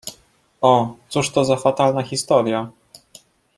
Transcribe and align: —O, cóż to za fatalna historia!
—O, 0.61 0.95
cóż 1.09 1.31
to 1.31 1.45
za 1.45 1.55
fatalna 1.57 2.01
historia! 2.03 2.69